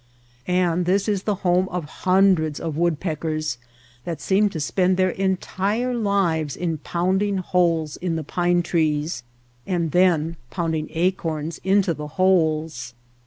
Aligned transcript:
And 0.47 0.87
this 0.87 1.07
is 1.07 1.21
the 1.29 1.35
home 1.45 1.69
of 1.69 1.85
hun 1.85 2.33
dreds 2.35 2.59
of 2.59 2.75
woodpeckers 2.75 3.59
that 4.03 4.19
seem 4.19 4.49
to 4.49 4.59
spend 4.59 4.97
their 4.97 5.11
entire 5.11 5.93
lives 5.93 6.55
in 6.55 6.79
pounding 6.79 7.37
holes 7.37 7.97
in 7.97 8.15
the 8.15 8.23
pine 8.23 8.63
trees 8.63 9.21
and 9.67 9.91
then 9.91 10.37
pounding 10.49 10.87
acorns 10.93 11.59
into 11.63 11.93
the 11.93 12.07
holes. 12.17 12.95